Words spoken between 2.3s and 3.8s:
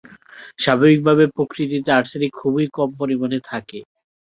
খুবই কম পরিমাণে থাকে।